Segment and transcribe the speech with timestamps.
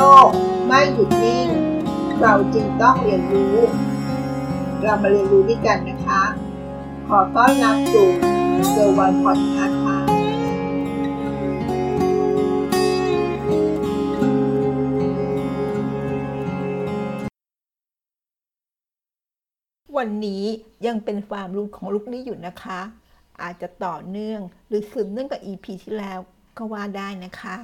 [0.00, 0.30] ลก
[0.66, 1.48] ไม่หยุดนิ่ง
[2.20, 3.56] เราจึงต้องเรียนรู้
[4.82, 6.22] เรามาเรียนรู้ด้วยกันนะคะ
[7.08, 8.08] ขอต้อนรับสู่
[8.70, 9.98] เซอร์วันพอดคาส์ค่ะ
[19.96, 20.44] วันนี้
[20.86, 22.80] ยังเป็นความรู้ของลูกนี้อยู่นะคะ
[23.42, 26.20] อาจจะต่อเนื่องหรือสืบเนื่องกับ EP ที่แล้ว
[26.56, 27.56] ก็ว่าได้นะคะ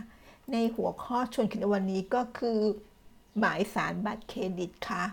[0.53, 2.59] ในหัวข้อชวนคิดในวันนี้ก็คือ
[3.39, 5.05] หมายสารบัตรเครดิตค่ะ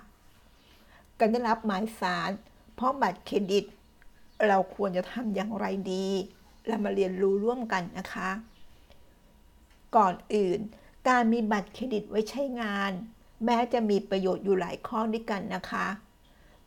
[1.19, 2.29] การได้รับหมายสาร
[2.75, 3.65] เพราะบัตรเครดิต
[4.47, 6.07] เราควรจะทำอย่างไรดี
[6.67, 8.29] เรามาเรียนรู้ร่วมกันนะคะ
[9.95, 10.59] ก่อนอื่น
[11.07, 12.91] การมีบัตรเครดิตไว้ใช้งาน
[13.45, 15.87] แม้จะมีประโยชน์อยู่หลายข้อด้วยกันนะคะ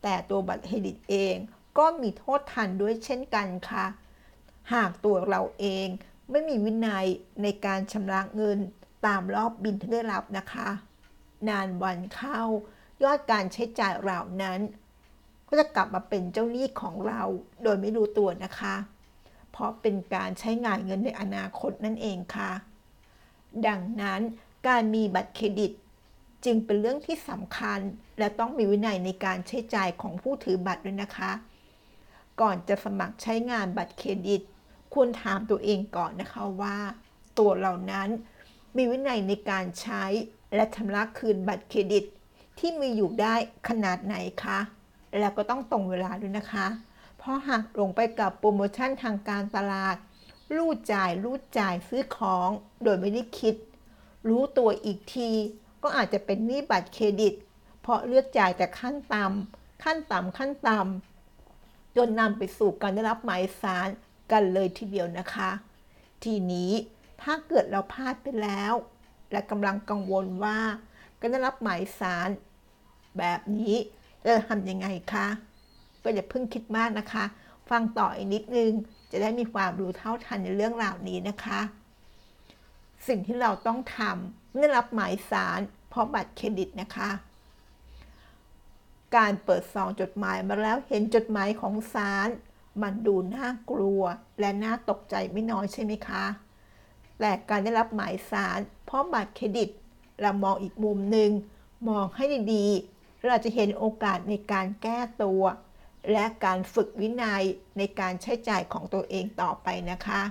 [0.03, 1.35] แต่ตัวบัตรเครดิตเอง
[1.79, 3.87] ก็มีโทษทันด้วยเช่นกันค่ะ
[4.73, 5.89] หากตัวเราเอง
[6.31, 7.07] ไม่มีวินัย
[7.43, 8.59] ในการชำระเงิน
[9.07, 10.69] ตามรอบบินที่ได้รับนะคะ
[11.49, 12.41] นานวันเข้า
[13.03, 14.61] ยอดการใช้จ่ายเหล่านั้น
[15.49, 17.23] ก็จะกลับมาเป็นเจ้าหนี้ของเรา
[17.63, 18.75] โดยไม่รู้ตัวนะคะ
[19.51, 22.53] เพราะเป็นการใช้งานเงินในอนาคตนั่นเองค่ะ
[23.67, 24.21] ดังนั้น
[24.69, 25.73] การมีบัตรเครดิต
[26.45, 27.81] จึงเป็นเรื่องที่สำคัญ
[28.19, 31.33] และต้องมีวินัยในการใช้จ่ายของผู้ถือบัตรด้วยนะคะ
[32.41, 34.43] ก่อนจะสมัครใช้งานบัตรเครดิต
[34.97, 36.77] ควรถามตัวเองก่อนนะคะว่า
[37.39, 38.09] ตัวเรานั้น
[38.77, 40.05] มีวินัยในการใช้
[40.55, 42.05] และชำระคืนบัตรเครดิต
[42.59, 43.35] ที่มีอยู่ได้
[43.69, 44.59] ขนาดไหนคะ
[45.19, 46.67] แล้วก็ต้องตรงเวลาด้วยนะคะ
[47.19, 49.97] เพราะหากลงไปกับโปรโมชั่นทางการตลาด
[50.57, 52.49] รูดจ่ายรูดจ่ายซื้อของ
[52.83, 53.55] โดยไม่ได้คิด
[54.29, 55.31] รู้ตัวอีกที
[55.83, 57.35] ก็อาจจะเป็นหนี้บัตรเครดิต
[57.81, 63.89] เพราะเลือกจ่ายแต่ขั้นต่ำขั้นต่ำขั้นต่ำจนนำไปสู่การได้รับหมายสาร
[64.33, 65.51] กันเลยทีเดียวนะคะ
[66.25, 66.73] ทีนี้
[67.23, 68.73] ถ้าเกิดเราพลาดไปแล้ว
[69.31, 70.59] และกำลังกังวลว่า
[71.21, 72.29] การได้รับหมายสาร
[73.19, 73.77] แบบนี้
[74.25, 75.27] จะทำยังไงคะ
[76.03, 77.25] ก็อย่าเพิ่งคิดมากนะคะ
[77.71, 78.71] ฟังต่ออีกนิดนึง
[79.11, 81.61] จะได้มีความรู้เท่าทันในเรื่องราวนี้นะคะ
[83.07, 87.11] สิ่งที่เราต้องทำเมื่อรับหมายสารเพราะบัตรเครดิตนะคะ
[89.17, 92.29] การเปิดซองจดหมายมาแล้วเห็นจดหมายของสาร
[92.83, 94.03] มันดูน่ากลัว
[94.41, 96.25] และน่าตกใจไม่น้อยใช่ไหมคะ
[97.21, 99.69] แต่การได้รับหมายสารเพราะบัตรเครดิต
[100.21, 101.31] เรามองอีกมุมหนึ่ง
[101.89, 105.43] มองให้ดีๆ เราจะเห็นโอกาสในการแก้ตัว
[106.13, 107.43] และการฝึกวินัย
[107.79, 110.23] ในการใช้จ่ายของตัวเองต่อไปนะคะ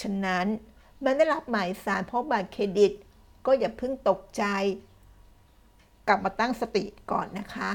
[0.00, 0.46] ฉะนั้น
[1.04, 2.92] มันได้รับหมายสารเพราะบัตรเครดิต
[3.46, 4.44] ก็อย่าเพิ่งตกใจ
[6.08, 7.70] กลับมาตั้งสติก่อนนะคะ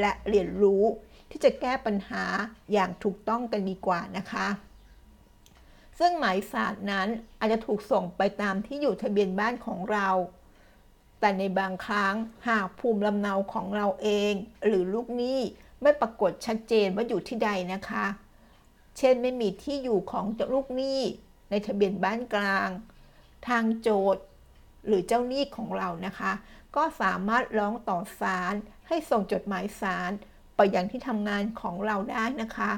[0.00, 0.84] และเรียนรู้
[1.30, 2.24] ที่จะแก้ปัญหา
[2.72, 4.48] อย่างถูกต้องกันดีกว่านะคะ
[5.98, 7.08] ซึ่งหมายสารนั้น
[7.38, 10.08] อาจจะถูกส่งไปตามที่อยู่ทะเบียนบ้านของเรา
[11.20, 12.14] แต่ในบางครั้ง
[12.48, 14.32] หากภูมิลำเนาของเราเอง
[14.64, 15.40] หรือลูกหนี้
[15.82, 18.06] ไม่ปรากฏชัดเจนว่าอยู่ที่ใดนะคะ
[18.98, 21.00] เช่นไม่มีที่อยู่ของลูกหนี้
[21.50, 22.68] ในทะเบียนบ้านกลาง
[23.48, 24.22] ทางโจทย์
[24.86, 26.32] หรือเจ้าหนี้ของเรานะคะ
[26.76, 28.54] ก็สามารถร้องต่อศาล
[28.88, 30.12] ให้ส่งจดหมายศาล
[30.58, 32.72] ไปยังที่ทำงานของเราได้นะคะ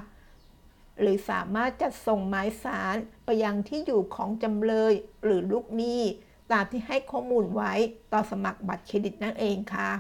[1.00, 4.92] หรือสามารถจัดส่งหมายสารไปยังที่อยู่ของจำเลย
[5.22, 6.02] หรือลูกหนี้
[6.52, 7.72] ตามที่ให้ข้อมูลไว้
[8.12, 9.90] ต่อสมัครบัตรเครดิตนั่นเองค่ะ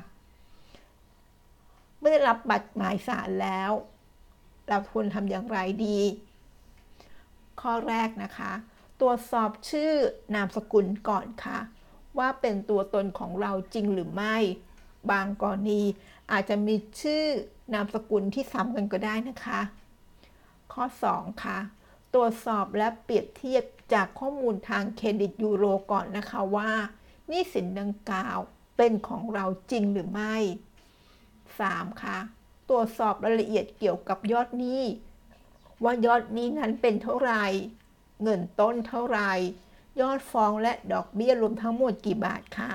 [2.00, 3.70] เมื่อได้รับบัตรหมายสารแล้ว
[4.68, 5.98] เราควรทำอย่างไรดี
[7.60, 8.52] ข้อแรกนะคะ
[9.00, 9.92] ตรวจสอบชื่อ
[10.34, 11.58] นามสกุลก่อนค่ะ
[12.18, 14.36] ว่าเป็นตัวตนของเราจริงหรือไม่
[15.10, 15.82] บางกรณี
[16.32, 17.24] อาจจะมีชื่อ
[17.74, 19.60] นามสกุลที่ซ้ำกันก็ได้นะคะ
[20.72, 21.58] ข้อ 2 ค่ะ
[22.14, 23.64] ตรวจสอบและเปรียบเทียบ
[23.94, 26.70] จากข้อมูลทางเครดิตยูโรก่อนนะคะว่า
[27.30, 28.38] นี่สินดังกล่าว
[28.76, 30.36] เป็นของเราจริงหรือไม่
[31.18, 32.02] 3.
[32.02, 32.18] ค่ะ
[32.68, 34.82] ตรวจสอบรายละเอียดเกี่ยวกับยอดหนี้
[35.84, 37.44] ว่ายอดหนี้นั้นเป็นเท่าไหร่
[38.22, 39.32] เงินต้นเท่าไหร่
[40.00, 42.72] ยอดฟ้องและดอกเบี้ยรวมทั้งหมดกี่บาทคะ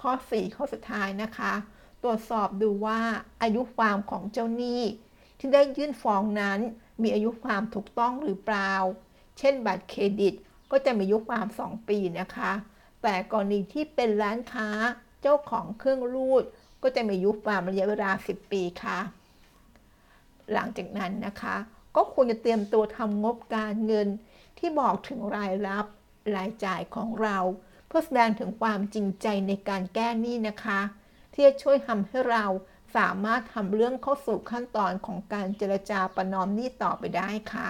[0.00, 1.52] ข้อ 4 ข้อสุดท้ายนะคะ
[2.06, 3.00] รวจสอบดูว่า
[3.42, 4.82] อายุความของเจ้าหนี้
[5.38, 6.58] ที่ได้ยื่นฟ้องนั้น
[7.02, 8.72] มีอายุความถูกต้องหรือเปล่า
[9.38, 10.34] เช่นบัตรเครดิต
[10.70, 12.52] ก็จะมีอายุความ 2 ปีนะคะ
[13.02, 14.68] แต่กรณีที่เป็นร้านค้า
[15.22, 16.44] เจ้าของเครื่องรูด
[16.82, 18.98] ก็จะมีอายุความระยะเวลา 10 ปีค่ะ
[20.52, 21.56] หลังจากนั้นนะคะ
[21.96, 24.08] ก็ควรจะเตรียมตัวทำงบการเงิน
[24.58, 25.86] ที่บอกถึงรายรับ
[26.36, 27.38] รายจ่ายของเรา
[27.86, 30.80] เพื่อแสดงถึงความจริงใจในการแก้หนี้นะคะ
[31.36, 32.44] ที่จะช่วยทำให้เรา
[32.96, 37.68] สามารถทำเรื่องเข้าสู่ขั้นตอนของการเจรจาประนอมหนี้ต่อไปได้ค่ะ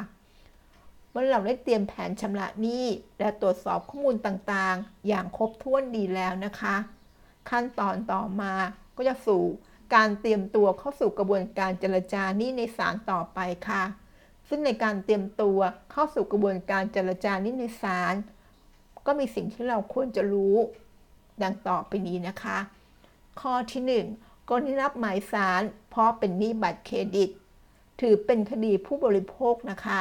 [1.13, 2.87] มมื่อเราได้เตรียมแผนชำระหนี้
[3.19, 6.77] และตรวจสอบข้อมูลต่างๆ อย่างครบถ้วนดีแล้วนะคะ
[7.51, 8.53] ขั้นตอนต่อมา
[8.97, 9.43] ก็จะสู่
[9.95, 13.83] การเตรียมตัวเข้าสู่กระบวนการเจรจาหนี้ในศาลต่อไปค่ะ
[14.49, 15.59] ซึ่งในการเตรียมตัว
[15.93, 18.15] เข้าสู่กระบวนการเจรจาหนี้ในศาล
[19.07, 20.57] ก็มีสิ่งที่เราควรจะรู้
[21.43, 22.59] ดังต่อไปนี้นะคะ
[23.41, 27.31] ข้อที่ 1 กรณีรับหมายศาลเพราะเป็นหนี้บัตรเครดิต
[28.01, 30.01] ถือเป็นคดีผู้บริโภคนะคะ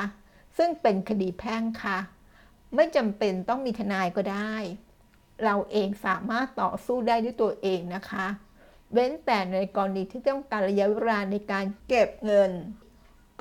[0.58, 1.98] ซึ่งเป็นคดีแพ่งค่ะ
[2.76, 4.54] ไม่จำเป็นต้องมีทนายก็ได้
[5.44, 8.28] เราเองสามารถต่อสู้ได้ด้วยตัวเองนะคะ
[8.92, 12.52] เว้นแต่ในกรณีที่ต้องการระยะเวลาในการเก็บเงิน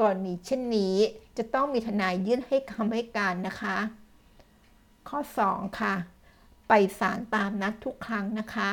[0.00, 0.96] กรณีเช่นนี้
[1.36, 3.76] จะต้องมีทนายยื่นให้คำให้การนะคะ
[5.08, 5.94] ข้อ 2 ค่ะ
[6.68, 8.70] ไปศาลตามนัดทุกครั้งนะคะ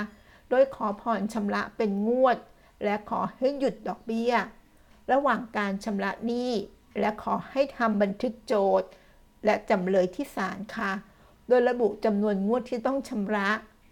[0.51, 2.37] โดยขอผ่อนชำระเป็นงวด
[2.83, 4.33] และขอให้หยุดดอกเบี้ย
[5.11, 6.51] ระหว่างการชำระหนี้
[6.99, 8.87] และขอให้ทำบันทึกโจทย์
[9.45, 10.91] และจำเลยที่ศาลค่ะ
[11.47, 13.49] โดยระบุจำนวนงวดที่ต้องชำระ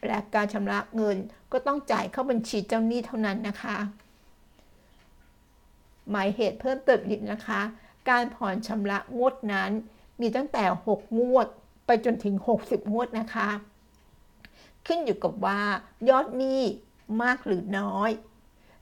[0.08, 1.18] และการชำระเงิน
[1.52, 3.78] ก็ต้องจ่ายเข้าบัญชีเจ้าหนี้เท่านั้นนะคะ
[6.10, 7.62] หมายเหตุเพิ่มเติมอีกนะคะ
[8.10, 9.72] การผ่อนชำระงวดนั้น
[10.22, 11.48] มีตั้งแต่ 6 งวด
[11.86, 13.50] ไปจนถึง 60 งวดนะคะ
[14.90, 15.62] ขึ้นอยู่กับว่า
[16.10, 16.62] ยอดหนี้
[17.22, 18.12] มากหรือน้อย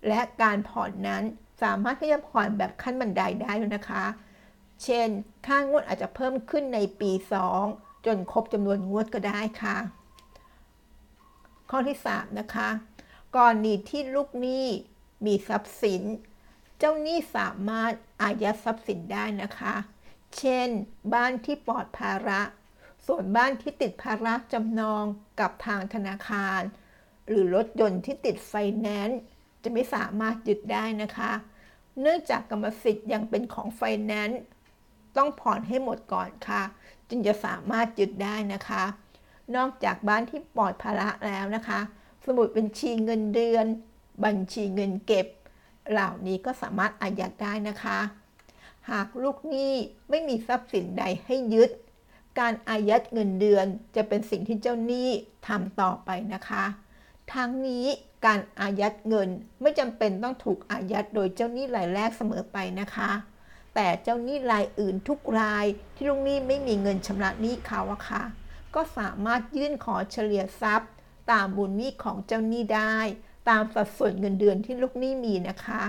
[0.08, 1.24] และการผ่อนนั้น
[1.62, 4.06] สามารถที่จะผ่อนแบบขั้นบันไดได้ด้วยนะคะ
[4.84, 5.08] เช่น
[5.48, 7.12] ค่างวดอาจจะเพิ่มขึ้นในปี
[7.60, 9.78] 2 จนครบจำนวนงวดก็ได้ค่ะ
[11.70, 12.70] ข้อที่ 3 นะคะ
[13.36, 14.66] กรณีที่ลูกหนี้
[15.26, 16.04] มีทรัพย์สิน
[16.78, 19.74] เจ้าหนี้สามารถอายัดทรัพย์สินได้นะคะ
[20.38, 20.68] เช่น
[21.14, 22.42] บ้านที่ปลอดภาระ
[23.06, 25.04] ส่วนบ้านที่ติดภาระจำนอง
[25.40, 26.62] กับทางธนาคาร
[27.28, 29.20] หรือรถยนต์ที่ติดไฟแนนซ์
[29.64, 31.32] จะไม่สามารถยึดได้นะคะ
[32.02, 34.42] เนื่องจากกรรมสิทธิ์ยังเป็นของไฟแนนซ์
[35.18, 36.64] ต้องผ่อนให้หมดก่อนค่ะ
[37.10, 38.84] จึงจะสามารถยึดได้นะคะ
[39.56, 41.80] นอกจากบ้านที่ปลอดภาระแล้วนะคะ
[42.26, 43.66] สมุดบัญชีเงินเดือน
[44.26, 45.28] บัญชีเงินเก็บ
[45.92, 48.00] เหล่านี้ก็สามารถอายัดได้นะคะ
[48.90, 49.74] หากลูกหนี้
[50.10, 51.72] ไม่มีทรัพย์สินใดให้ยึด
[52.40, 55.10] การอายัดเงินเดือนจะเป็นสิ่งที่เจ้าหนี้
[55.48, 56.66] ทำต่อไปนะคะ
[57.34, 57.86] ทั้งนี้
[58.26, 59.30] การอายัดเงิน
[59.62, 63.12] ไม่จำเป็นต้องถูกอายัดโดยเจ้าหนี้รายแรกเสมอไปนะคะ
[63.76, 68.24] แต่เจ้าหนี้รายอื่นทุกรายที่ลูกหนี้ไม่มีเงินชำระหนี้เขาอะค่ะ
[68.76, 70.92] ก็สามารถยื่นขอเฉลี่ยทรัพย์
[71.32, 72.98] ตามมูลหนี้ของเจ้าหนี้ได้
[73.50, 75.82] ตามสัดส่วนเงินเดือนที่ลูกหนี้มีนะคะ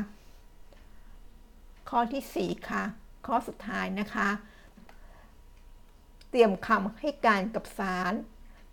[1.91, 2.85] ข้อที่ 4 ค่ะ
[3.27, 4.29] ข้อสุดท้ายนะคะ
[6.31, 8.15] เตรียมคำให้การกับศาล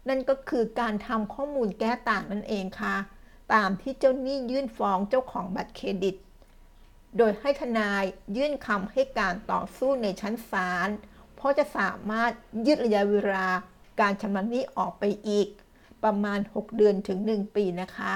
[0.08, 2.96] นั่นก็คือการทำข้อมูลแก้ต่างนั่นเองค่ะ
[3.54, 6.16] ตามที่เจ้าหนี้ยื่นฟ้องเจ้าของบัตรเครดิต
[7.18, 8.04] โดยให้ทนาย
[8.38, 10.90] ยื่นคำให้การต่อสู้ในชั้นศาล
[11.36, 12.32] เพราะจะสามารถ
[12.66, 13.48] ยืดระยะเวลา
[14.00, 15.48] การชำระหนี้ออกไปอีก
[16.04, 18.14] ประมาณ 6 เดือนถึง 1 ปีนะคะ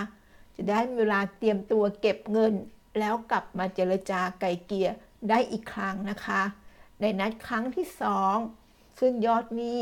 [0.56, 2.54] จะได้เวลาเตรียมตัวเก็บเงิน
[3.00, 4.90] แล้วกลับมาเจรจาไกลเกลี่ย
[5.30, 6.42] ได้อีกครั้งนะคะ
[7.02, 7.88] ในนัดครั้งที่
[8.32, 8.69] 2
[9.00, 9.80] ซึ่งยอดหนี้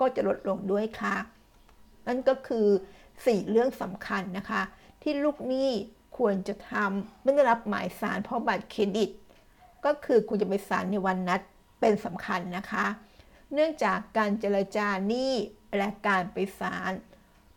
[0.00, 1.16] ก็จะลดลงด้วยค่ะ
[2.06, 2.66] นั่นก็คือ
[3.08, 4.62] 4 เรื่องสำคัญนะคะ
[5.02, 5.70] ที่ลูกหนี้
[6.18, 9.10] ควรจะทำเมื่อได้รับหมายสารเพราะบัตรเครดิต
[9.84, 11.40] ก็คือคุณจะไปศาลในวันนัด
[11.80, 12.86] เป็นสำคัญนะคะ
[13.52, 15.32] เนื่องจากการเจรจาหนี้
[15.76, 16.92] และการไปศาล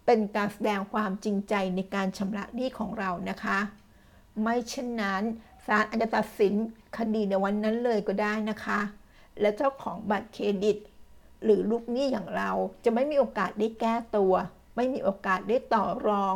[0.05, 3.59] เป็นการแสดงความจริงใจในการชำระหนี้ของเรานะคะ
[4.41, 5.23] ไม่เช่นนั้น
[5.65, 6.53] ศาลอาจจะตัดสิน
[6.97, 8.79] คดีในวันนั้นเลยก็ได้นะคะ
[9.41, 10.77] และเจ้าของบัตรเครดิต
[11.43, 12.51] หรือลูกหนี้อย่างเรา
[12.83, 14.33] จะไม่มีโอกาสได้แก้ตัว
[14.75, 16.35] ไม่มีโอกาสได้ต่อรอง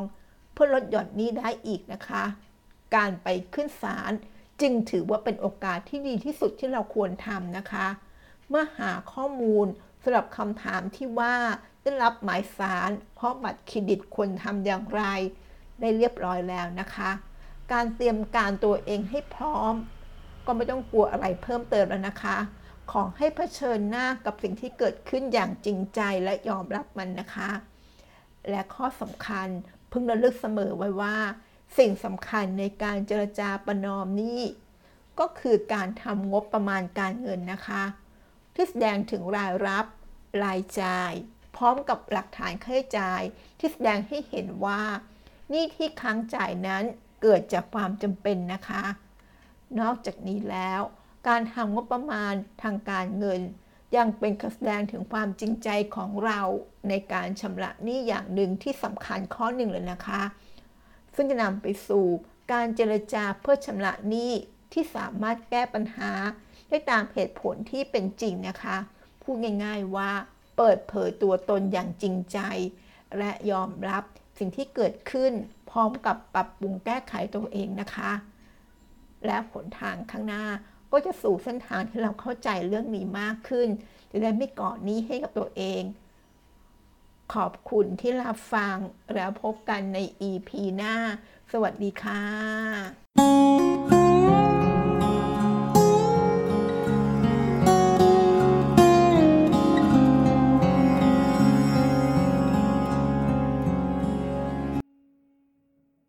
[0.53, 2.23] เพื่อลดหย่อนหนี้ได้อีกนะคะ
[2.95, 4.11] การไปขึ้นศาล
[4.61, 7.87] จึงถือว่าเป็นโอกาสที่ดีที่สุดที่เราควรทำนะคะ
[8.49, 9.67] เมื่อหาข้อมูล
[10.03, 11.35] สำหรับคำถามที่ว่า
[11.81, 15.01] ได้รับหมายสารเพราะบัตรเครดิตควรทำอย่างไร
[15.79, 17.11] ได้เรียบร้อยแล้วนะคะ
[17.71, 19.73] การเตรียมการตัวเองให้พร้อม
[20.45, 22.37] ก็ไม่ต้องกลัวอะไรเพิ่มเติมแล้วนะคะ
[22.97, 27.49] ขอให้เผชิญหน้ากับสิ่งที่เกิดขึ้นอย่างจริงใจและยอมรับมันนะคะ
[28.49, 29.47] และข้อสำคัญ
[29.91, 31.17] พึงระลึกเสมอไว้ว่า
[31.77, 34.41] สิ่งสำคัญในการเจรจาประนอมนี้
[35.19, 37.83] ก็คือการทำงบประมาณการเงินนะคะ
[38.55, 39.85] ที่แสดงถึงรายรับ
[40.43, 41.11] รายจ่าย
[41.55, 43.21] พร้อมกับหลักฐานค่าใช้จ่าย
[43.59, 44.81] ที่แสดงให้เห็นว่า
[45.51, 46.83] นี้ที่ค้างจ่ายนั้น
[47.21, 48.83] เกิดจากความจำเป็นนะคะ
[49.79, 50.81] นอกจากนี้แล้ว
[51.27, 53.41] การทำงบประมาณทางการเงิน
[53.95, 56.41] ยังเป็นการแสดงถึงความจริงใจของเรา
[56.89, 60.21] ในการชำระหนี้อย่างหนึ่งที่สำคัญข้อหนึ่งเลยนะคะ
[61.15, 62.05] ซึ่งจะนำไปสู่
[62.51, 64.31] การเจรจาเพื่อชำระหนี้
[64.73, 66.11] ที่สามารถแก้ปัญหา
[66.69, 68.77] ได้ตามเหตุผลที่เป็นจริงนะคะ
[69.21, 70.11] พพูดง่ายๆว่า
[70.57, 72.39] เปิดเผยตัวตนอย่างจริงใจ
[73.17, 74.03] และยอมรับ
[74.37, 75.33] สิ่งที่เกิดขึ้น
[75.69, 78.11] พร้อมกับปรับปรุงแก้ไขตัวเองนะคะ
[79.25, 80.45] และผลทางข้างหน้า
[80.93, 83.67] ก็จะสู่เส้นทางที่เราเข้าใจเรื่องนี้มากขึ้น
[84.11, 85.81] จะได้ไม่ก่อนนี้ให้กับตัวเอง
[87.33, 88.77] ขอบคุณที่รับฟัง
[89.13, 89.97] แล้วพบกันใน
[90.29, 90.95] EP หน้า
[91.51, 94.02] สวัสดีค่ะ